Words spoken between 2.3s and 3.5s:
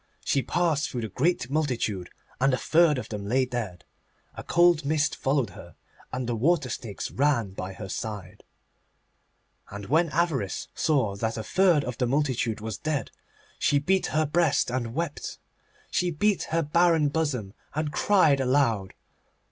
and a third of them lay